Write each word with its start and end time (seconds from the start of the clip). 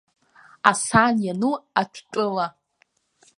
Асаан 0.69 1.15
иану 1.25 1.53
атә-тәыла. 1.79 2.47